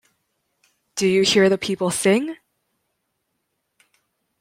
Do 0.95 1.05
You 1.05 1.21
Hear 1.21 1.47
The 1.47 1.59
People 1.59 1.91
Sing? 1.91 2.35